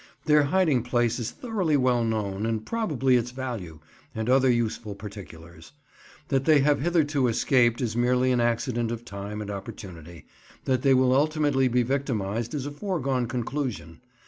Their 0.25 0.41
hiding 0.45 0.81
place 0.81 1.19
is 1.19 1.29
thoroughly 1.29 1.77
well 1.77 2.03
known, 2.03 2.43
and 2.47 2.65
probably 2.65 3.17
its 3.17 3.29
value, 3.29 3.77
and 4.15 4.27
other 4.31 4.49
useful 4.49 4.95
particulars. 4.95 5.73
That 6.29 6.45
they 6.45 6.61
have 6.61 6.81
hitherto 6.81 7.27
escaped 7.27 7.81
is 7.81 7.95
merely 7.95 8.31
an 8.31 8.41
accident 8.41 8.89
of 8.89 9.05
time 9.05 9.43
and 9.43 9.51
opportunity; 9.51 10.25
that 10.65 10.81
they 10.81 10.95
will 10.95 11.13
ultimately 11.13 11.67
be 11.67 11.83
victimized 11.83 12.55
is 12.55 12.65
a 12.65 12.71
foregone 12.71 13.27
conclusion. 13.27 14.01